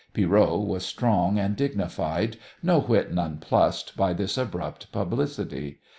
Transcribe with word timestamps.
Pierrot 0.13 0.61
was 0.65 0.83
strong 0.83 1.37
and 1.37 1.55
dignified, 1.55 2.37
no 2.63 2.79
whit 2.79 3.13
nonplussed 3.13 3.95
by 3.95 4.13
this 4.13 4.35
abrupt 4.35 4.91
publicity. 4.91 5.77